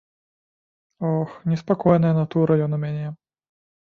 [1.09, 3.05] Ох, неспакойная натура ён у мяне!